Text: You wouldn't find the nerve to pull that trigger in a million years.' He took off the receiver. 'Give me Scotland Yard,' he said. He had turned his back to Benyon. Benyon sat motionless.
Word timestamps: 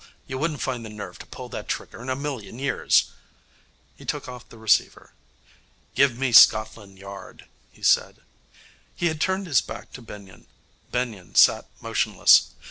You 0.25 0.39
wouldn't 0.39 0.63
find 0.63 0.83
the 0.83 0.89
nerve 0.89 1.19
to 1.19 1.27
pull 1.27 1.47
that 1.49 1.67
trigger 1.67 2.01
in 2.01 2.09
a 2.09 2.15
million 2.15 2.57
years.' 2.57 3.11
He 3.95 4.03
took 4.03 4.27
off 4.27 4.49
the 4.49 4.57
receiver. 4.57 5.13
'Give 5.93 6.17
me 6.17 6.31
Scotland 6.31 6.97
Yard,' 6.97 7.45
he 7.71 7.83
said. 7.83 8.21
He 8.95 9.05
had 9.09 9.21
turned 9.21 9.45
his 9.45 9.61
back 9.61 9.91
to 9.93 10.01
Benyon. 10.01 10.47
Benyon 10.91 11.35
sat 11.35 11.67
motionless. 11.81 12.49